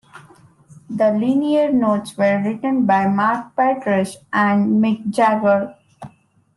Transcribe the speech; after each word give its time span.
The 0.89 1.11
liner 1.11 1.71
notes 1.71 2.17
were 2.17 2.41
written 2.43 2.87
by 2.87 3.05
Mark 3.05 3.55
Paytress 3.55 4.15
and 4.33 4.81
Mick 4.81 5.07
Jagger. 5.11 5.75